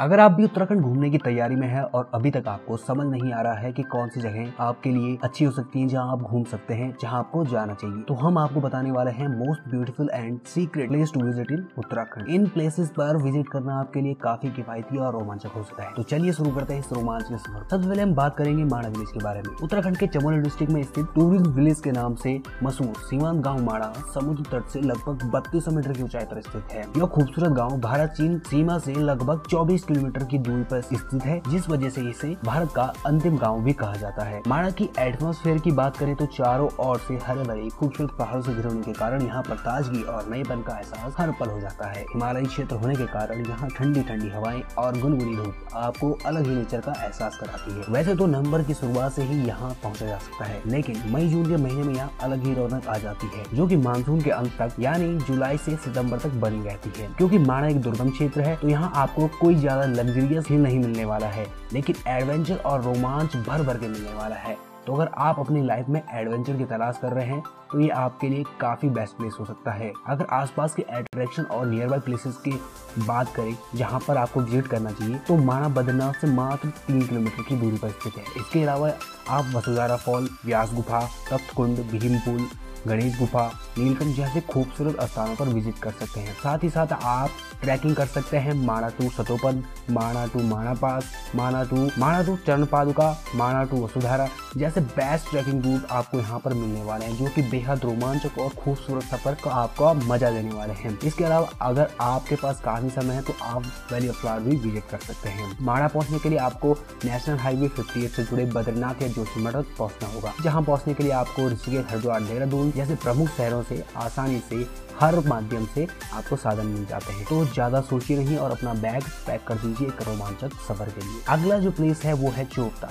[0.00, 3.32] अगर आप भी उत्तराखंड घूमने की तैयारी में है और अभी तक आपको समझ नहीं
[3.32, 6.20] आ रहा है कि कौन सी जगह आपके लिए अच्छी हो सकती है, जहाँ आप
[6.20, 10.10] घूम सकते हैं, जहाँ आपको जाना चाहिए तो हम आपको बताने वाले हैं most beautiful
[10.12, 12.30] and secret place to visit in Uttarakhand.
[12.34, 16.02] In places पर विज़िट करना आपके लिए काफ़ी किफायती और रोमांचक हो सकता है। तो
[16.04, 19.10] चलिए शुरू करते हैं इस रोमांच के सफ़र सबसे पहले हम बात करेंगे माड़ा विलेज
[19.10, 22.94] के बारे में। उत्तराखंड के चमोली डिस्ट्रिक्ट में स्थित टूरिस्ट विलेज के नाम से मशहूर
[23.02, 27.06] सीमांत गाँव माड़ा समुद्र तट से लगभग बत्तीस मीटर की ऊंचाई पर स्थित है। यह
[27.06, 31.68] खूबसूरत गाँव भारत, चीन, सीमा से लगभग चौबीस किलोमीटर की दूरी पर स्थित है, जिस
[31.68, 35.70] वजह से इसे भारत का अंतिम गाँव भी कहा जाता है। माणा की एटमोस्फेयर की
[35.72, 39.22] बात करें तो चारों ओर से हरे भरे, खूबसूरत पहाड़ों से घिरे होने के कारण
[39.22, 42.94] यहाँ पर ताजगी और नएपन का एहसास हर पल हो जाता है। हिमालयी क्षेत्र होने
[42.96, 47.38] के कारण यहाँ ठंडी ठंडी हवाएँ और गुनगुनी धूप आपको अलग ही नेचर का एहसास
[47.40, 51.02] कराती है। वैसे तो नवंबर की शुरुआत से ही यहाँ पहुँचा जा सकता है, लेकिन
[51.06, 54.20] मई, जून के महीने में यहाँ अलग ही रौनक आ जाती है, जो की मानसून
[54.20, 58.10] के अंत तक, यानी जुलाई से सितंबर तक बनी रहती है। क्योंकि माणा एक दुर्गम
[58.10, 62.56] क्षेत्र है तो यहाँ आपको कोई ज़्यादा लग्जरियस ही नहीं मिलने वाला है, लेकिन एडवेंचर
[62.56, 66.56] और रोमांच भर भर के मिलने वाला है। तो अगर आप अपनी लाइफ में एडवेंचर
[66.56, 69.92] की तलाश कर रहे हैं तो ये आपके लिए काफ़ी बेस्ट प्लेस हो सकता है।
[70.08, 72.52] अगर आसपास के अट्रैक्शन और नियर बाई प्लेसेस की
[72.98, 77.42] बात करें, जहाँ पर आपको विज़िट करना चाहिए तो माना बद्रीनाथ से मात्र तीन किलोमीटर
[77.42, 78.90] की दूरी पर स्थित है। इसके अलावा
[79.30, 82.46] आप वसुधारा फॉल व्यास गुफा तप्त कुंड भीम पुल
[82.86, 83.46] गणेश गुफा,
[83.78, 87.30] नीलकंठ जैसे खूबसूरत स्थानों पर विज़िट कर सकते हैं। साथ ही साथ आप
[87.62, 92.36] ट्रैकिंग कर सकते हैं Mana to Satopanth Mana to Mana pass Mana to Mana to
[92.46, 97.16] Charan Paduka Mana to Vasudhara जैसे बेस्ट ट्रैकिंग रूट आपको यहाँ पर मिलने वाले हैं,
[97.16, 101.48] जो कि बेहद रोमांचक और खूबसूरत सफ़र का आपको मज़ा देने वाले हैं। इसके अलावा
[101.62, 105.56] अगर आपके पास काफ़ी समय है तो आप वैली ऑफ़ भी विज़िट कर सकते हैं।
[105.62, 106.72] माणा पहुँचने के लिए आपको
[107.04, 111.48] नेशनल हाईवे फिफ्टी से जुड़े बद्रीनाथ या जोशीमठ पहुँचना होगा, जहाँ पहुँचने के लिए आपको
[111.48, 114.66] ऋषिकेश, हरिद्वार, देहरादून जैसे प्रमुख शहरों से, आसानी से,
[115.00, 119.02] हर माध्यम से आपको साधन मिल जाते हैं। तो ज़्यादा सोचिए नहीं और अपना बैग
[119.26, 122.88] पैक कर दीजिए एक रोमांचक सफ़र के लिए। अगला जो प्लेस है वो है Chopta.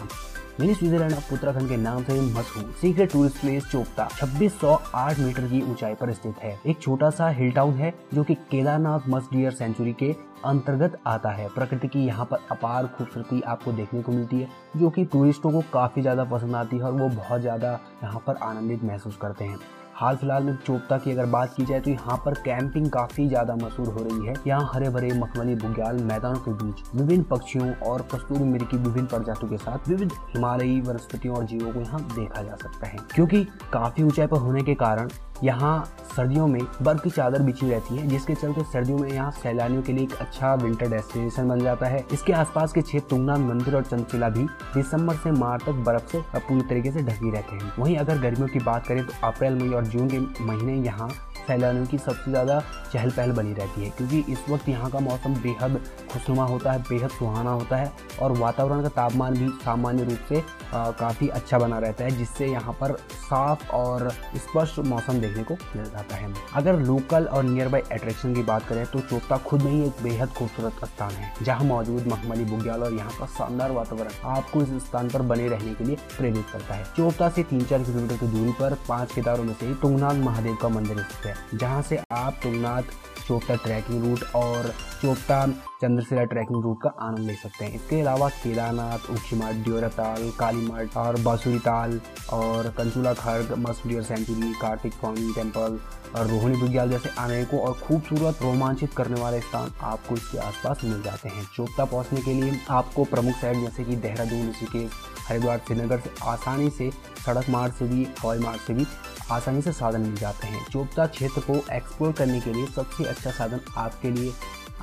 [0.59, 5.61] Mini Switzerland of Uttarakhand के नाम से मशहूर secret tourist place Chopta 2608 metre की
[5.63, 9.51] ऊंचाई पर स्थित है। एक छोटा सा हिल टाउन है, जो कि केदारनाथ मस्ट डियर
[9.51, 10.11] सेंचुरी के
[10.45, 14.89] अंतर्गत आता है। प्रकृति की यहाँ पर अपार खूबसूरती आपको देखने को मिलती है, जो
[14.89, 18.83] कि टूरिस्टों को काफ़ी ज़्यादा पसंद आती है और वो बहुत ज़्यादा यहाँ पर आनंदित
[18.83, 19.59] महसूस करते हैं।
[19.99, 23.55] हाल फ़िलहाल में चोपता की अगर बात की जाए तो यहाँ पर कैंपिंग काफ़ी ज़्यादा
[23.55, 28.01] मशहूर हो रही है। यहाँ हरे भरे मखमली बुग्याल मैदानों के बीच विभिन्न पक्षियों और
[28.13, 32.43] कस्तूरी मिरी की विभिन्न प्रजातियों के साथ विविध हिमालयी वनस्पतियों और जीवों को यहाँ देखा
[32.43, 33.43] जा सकता है। क्योंकि
[33.73, 35.09] काफ़ी ऊंचाई पर होने के कारण
[35.43, 35.83] यहाँ
[36.15, 39.93] सर्दियों में बर्फ़ की चादर बिछी रहती है, जिसके चलते सर्दियों में यहाँ सैलानियों के
[39.93, 43.83] लिए एक अच्छा विंटर डेस्टिनेशन बन जाता है। इसके आसपास के क्षेत्र तुंगनाथ, मंदिर और
[43.83, 47.97] चंचला भी दिसंबर से मार्च तक बर्फ़ से पूरी तरीके से ढकी रहते हैं। वहीं
[47.97, 51.09] अगर गर्मियों की बात करें तो अप्रैल, मई और जून के महीने यहाँ
[51.49, 52.59] सैलानियों की सबसे ज़्यादा
[52.93, 55.79] चहल पहल बनी रहती है, क्योंकि इस वक्त यहाँ का मौसम बेहद
[56.11, 60.41] खुशनुमा होता है, बेहद सुहाना होता है और वातावरण का तापमान भी सामान्य रूप से
[60.73, 65.85] काफ़ी अच्छा बना रहता है, जिससे यहाँ पर साफ़ और स्पष्ट मौसम देखने को मिल
[65.85, 69.71] जाता है। अगर लोकल और नियर बाई अट्रैक्शन की बात करें तो चोपता खुद में
[69.71, 74.27] ही एक बेहद खूबसूरत स्थान है, जहाँ मौजूद मखमली बुग्याल और यहाँ का शानदार वातावरण
[74.29, 77.83] आपको इस स्थान पर बने रहने के लिए प्रेरित करता है। चोपता से तीन चार
[77.83, 81.38] किलोमीटर की दूरी पर पाँच केदारों में से ही तुंगनाथ महादेव का मंदिर स्थित है।
[81.53, 82.83] जहाँ से आप तुंगनाथ
[83.29, 84.67] चोपता ट्रैकिंग रूट और
[85.01, 85.45] चोपटा
[85.81, 91.19] चंद्रशिला ट्रैकिंग रूट का आनंद ले सकते हैं। इसके अलावा केदारनाथ उखीमठ ड्योराताल कालीमठ और
[91.21, 91.99] बासुरी ताल
[92.33, 95.79] और Kanchula Kharg musk deer sanctuary Kartik Swami temple
[96.15, 101.01] और रोहिणी बुग्याल जैसे अनेकों और खूबसूरत रोमांचित करने वाले स्थान आपको इसके आसपास मिल
[101.01, 104.91] जाते हैं। चोपता पहुँचने के लिए आपको प्रमुख शहर जैसे कि देहरादून, ऋषिकेश,
[105.27, 106.89] हरिद्वार, श्रीनगर से आसानी से
[107.25, 108.85] सड़क मार्ग से भी, हवाई मार्ग से भी
[109.31, 113.31] आसानी से साधन मिल जाते हैं। चोपता क्षेत्र को एक्सप्लोर करने के लिए सबसे अच्छा
[113.37, 114.33] साधन आपके लिए।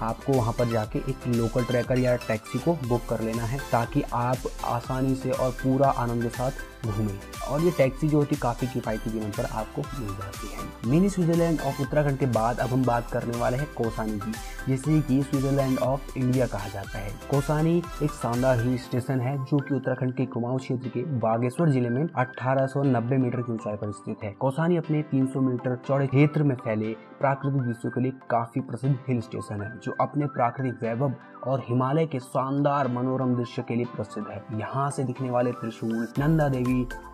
[0.02, 4.02] आपको वहाँ पर जाके एक लोकल ट्रैकर या टैक्सी को बुक कर लेना है ताकि
[4.12, 8.40] आप आसानी से और पूरा आनंद के साथ घूमें और ये टैक्सी जो होती है,
[8.40, 12.68] काफ़ी किफ़ायती कीमत पर आपको मिल जाती है। मिनी स्विट्जरलैंड ऑफ़ उत्तराखंड के बाद अब
[12.68, 14.32] हम बात करने वाले हैं कोसानी की,
[14.68, 19.58] जिसे कि स्विट्जरलैंड ऑफ़ इंडिया कहा जाता है। कोसानी एक शानदार हिल स्टेशन है, जो
[19.58, 24.24] कि उत्तराखंड के कुमाऊं क्षेत्र के बागेश्वर ज़िले में 1890 मीटर की ऊंचाई पर स्थित
[24.24, 28.96] है। कोसानी अपने 300 मीटर चौड़े क्षेत्र में फैले प्राकृतिक दृश्यों के लिए काफ़ी प्रसिद्ध
[29.08, 31.14] हिल स्टेशन है, जो अपने प्राकृतिक वैभव
[31.46, 36.06] और हिमालय के शानदार मनोरम दृश्य के लिए प्रसिद्ध है। यहाँ से दिखने वाले त्रिशूल,
[36.18, 36.65] नंदा देवी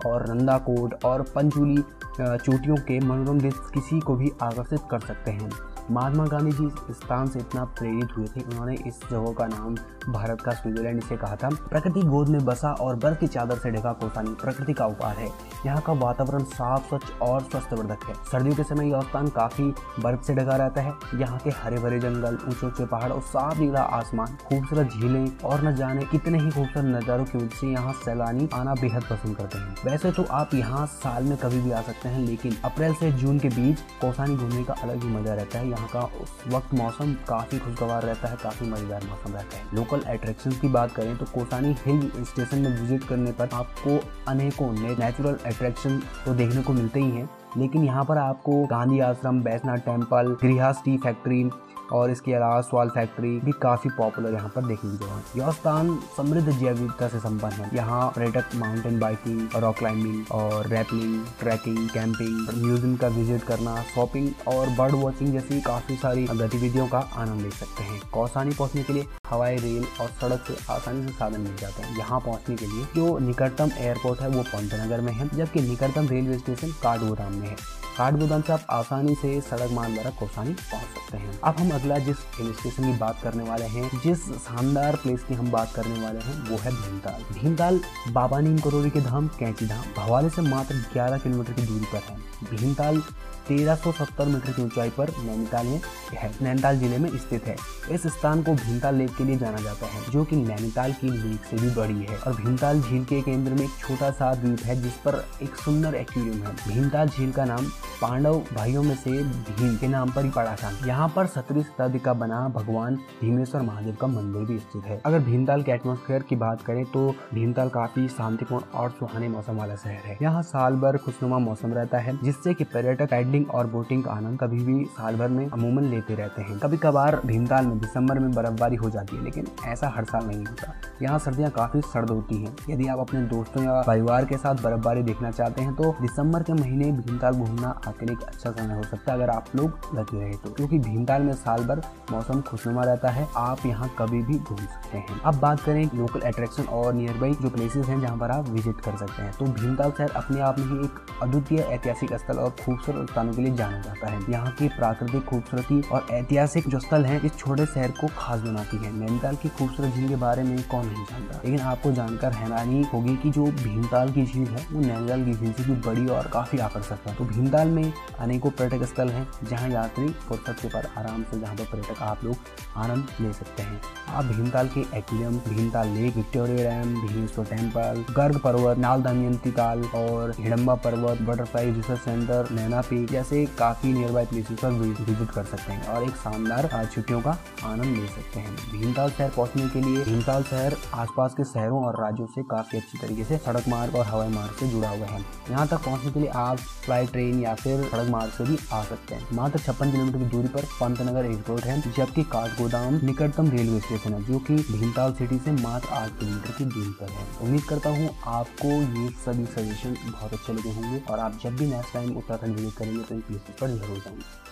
[0.07, 1.83] और नंदा कोट और पंचुली
[2.21, 5.51] चोटियों के मनोरम दृश्य किसी को भी आकर्षित कर सकते हैं।
[5.91, 9.75] महात्मा गांधी जी इस स्थान से इतना प्रेरित हुए थे, उन्होंने इस जगह का नाम
[10.09, 13.71] भारत का स्विट्जरलैंड इसे कहा था। प्रकृति गोद में बसा और बर्फ़ की चादर से
[13.71, 15.29] ढका कोसानी प्रकृति का उपहार है।
[15.67, 19.65] यहाँ का वातावरण साफ़, स्वच्छ और स्वस्थवर्धक है। सर्दियों के समय यह स्थान काफ़ी
[20.01, 23.59] बर्फ़ से ढका रहता है। यहाँ के हरे भरे जंगल ऊँचे ऊँचे पहाड़ और साफ़
[23.59, 27.93] नीला आसमान, खूबसूरत झीलें और न जाने कितने ही खूबसूरत नजारों की वजह से यहाँ
[27.95, 31.83] सैलानी आना बेहद पसंद करते हैं। वैसे तो आप यहाँ साल में कभी भी आ
[31.83, 35.59] सकते हैं, लेकिन अप्रैल से जून के बीच कोसानी घूमने का अलग ही मज़ा रहता
[35.59, 39.77] है। यहाँ का उस वक्त मौसम काफ़ी खुशगवार रहता है, काफ़ी मज़ेदार मौसम रहता है।
[39.77, 44.73] लोकल अट्रैक्शन की बात करें तो कोसानी हिल स्टेशन में विज़िट करने पर आपको अनेकों
[44.73, 47.29] नेचुरल अट्रैक्शन तो देखने को मिलते ही हैं।
[47.59, 51.49] लेकिन यहाँ पर आपको गांधी आश्रम, बैसनाथ टेंपल गृहस्थ टी फैक्ट्री
[51.93, 55.95] और इसके अलावा स्वाल फैक्ट्री भी काफ़ी पॉपुलर यहाँ पर देखने की जगह यह स्थान
[56.17, 61.89] समृद्ध जैव विविधता से संपन्न है। यहाँ पर्यटक माउंटेन बाइकिंग रॉक क्लाइंबिंग और रैपलिंग ट्रैकिंग
[61.89, 67.43] कैंपिंग म्यूज़ियम का विज़िट करना शॉपिंग और बर्ड वॉचिंग जैसी काफ़ी सारी गतिविधियों का आनंद
[67.43, 71.41] ले सकते हैं। कौसानी पहुँचने के लिए हवाई रेल और सड़क से आसानी से साधन
[71.41, 75.29] मिल जाते हैं। यहाँ पहुँचने के लिए जो निकटतम एयरपोर्ट है वो पंतनगर में है,
[75.29, 77.82] जबकि निकटतम रेलवे स्टेशन काठगोदाम में ね。
[77.93, 81.99] है काठगोदाम से आप आसानी से सड़क मार्ग द्वारा कौसानी पहुँच सकते हैं। अब हम अगला
[81.99, 86.03] जिस हिल स्टेशन की बात करने वाले हैं, जिस शानदार प्लेस की हम बात करने
[86.03, 90.43] वाले हैं, वो है भीमताल। भीमताल बाबा नीम करोड़ी के धाम, कैंची धाम, भवाले से
[90.43, 92.17] मात्र 11 किलोमीटर की दूरी पर है।
[92.57, 93.03] भीमताल
[93.49, 95.81] 1370 मीटर की ऊंचाई पर नैनीताल में
[96.13, 97.57] है। नैनीताल ज़िले में स्थित है।
[97.91, 101.45] इस स्थान को भीमताल लेक के लिए जाना जाता है, जो कि नैनीताल की लेक
[101.45, 104.83] से भी बड़ी है। और भीमताल झील के केंद्र में एक छोटा सा द्वीप है,
[104.83, 107.67] जिस पर एक सुंदर एक्वेरियम है। भीमताल झील का नाम
[108.03, 111.99] पांडव भाइयों में से भीम के नाम पर ही पड़ा था। यहाँ पर सत्रहवीं शताब्दी
[111.99, 116.37] का बना भगवान भीमेश्वर महादेव का मंदिर भी स्थित है। अगर भीमताल के एटमोस्फेयर की
[116.37, 120.97] बात करें तो भीमताल काफ़ी शांतिपूर्ण और सुहाने मौसम वाला शहर है। यहाँ साल भर
[120.97, 125.17] खुशनुमा मौसम रहता है, जिससे की पर्यटक पैडलिंग और बोटिंग का आनंद कभी भी साल
[125.17, 129.17] भर में अमूमन लेते रहते हैं। कभी कभार भीमताल में दिसंबर में बर्फबारी हो जाती
[129.17, 132.99] है, लेकिन ऐसा हर साल नहीं होता। यहाँ सर्दियाँ काफ़ी सर्द होती हैं। यदि आप
[132.99, 137.35] अपने दोस्तों या परिवार के साथ बर्फबारी देखना चाहते हैं तो दिसंबर के महीने भीमताल
[137.35, 140.79] घूमना लिए एक अच्छा समय हो सकता है अगर आप लोग लगे रहे तो। क्योंकि
[140.79, 145.21] भीमताल में साल भर मौसम खुशनुमा रहता है, आप यहाँ कभी भी घूम सकते हैं।
[145.21, 148.81] अब बात करें लोकल अट्रैक्शन और नियर बाई जो प्लेसेस हैं जहाँ पर आप विज़िट
[148.81, 152.51] कर सकते हैं। तो भीमताल शहर अपने आप में ही एक अद्वितीय ऐतिहासिक स्थल और
[152.51, 157.05] खूबसूरत स्थानों के लिए जाना जाता है। यहाँ की प्राकृतिक खूबसूरती और ऐतिहासिक जो स्थल
[157.05, 160.63] है, इस छोटे शहर को खास बनाती है। नैनीताल की खूबसूरत झील के बारे में
[160.63, 161.41] कौन नहीं जानता?
[161.45, 165.53] लेकिन आपको जानकर हैरानी होगी कि जो भीमताल की झील है, वो नैनीताल की झील
[165.53, 169.69] से भी बड़ी और काफ़ी आकर्षक है। तो भीमताल में अनेकों पर्यटक स्थल हैं, जहाँ
[169.71, 172.37] यात्री फुर्सत के पर आराम से जहाँ पर पर्यटक आप लोग
[172.77, 178.39] आनंद ले सकते हैं। आप भीमताल के aquarium Bhimtal lake, Victoria dam, Bhimeshwar temple Garg
[178.39, 184.13] Parvat, Nal Damyanti Tal और Hidimba Parvat, butterfly research centre, Naina peak जैसे काफ़ी नियर
[184.13, 188.41] बाई प्लेसेस पर विज़िट कर सकते हैं और एक शानदार छुट्टियों का आनंद ले सकते
[188.41, 192.79] हैं। भीमताल शहर पहुँचने के लिए भीमताल शहर आसपास के शहरों और राज्यों से काफ़ी
[192.79, 195.21] अच्छी तरीके से सड़क मार्ग और हवाई मार्ग से जुड़ा हुआ है।
[195.51, 198.83] यहाँ तक पहुँचने के लिए आप फ्लाई ट्रेन या फिर सड़क मार्ग से भी आ
[198.85, 203.81] सकते हैं। मात्र छप्पन किलोमीटर की दूरी पर पंतनगर एयरपोर्ट है, जबकि काठगोदाम निकटतम रेलवे
[203.81, 207.65] स्टेशन है, जो कि भीमताल सिटी से मात्र आठ किलोमीटर की दूरी पर है। उम्मीद
[207.65, 211.93] करता हूँ आपको ये सभी सजेशन बहुत अच्छे लगे होंगे, और आप जब भी नेक्स्ट
[211.95, 214.51] टाइम उत्तराखंड विज़िट करेंगे तो इन प्लेसेस पर ज़रूर जाएँगे।